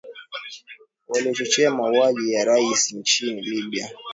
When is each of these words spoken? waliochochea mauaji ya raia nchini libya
waliochochea 1.07 1.71
mauaji 1.71 2.31
ya 2.33 2.45
raia 2.45 2.77
nchini 2.93 3.41
libya 3.41 3.89